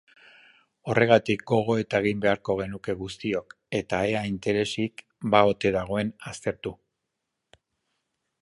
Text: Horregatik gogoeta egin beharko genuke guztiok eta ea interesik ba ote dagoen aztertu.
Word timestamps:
Horregatik 0.93 1.41
gogoeta 1.51 1.99
egin 2.05 2.23
beharko 2.23 2.55
genuke 2.63 2.95
guztiok 3.03 3.55
eta 3.83 4.01
ea 4.15 4.25
interesik 4.33 5.05
ba 5.35 5.45
ote 5.53 5.75
dagoen 5.79 6.11
aztertu. 6.33 6.75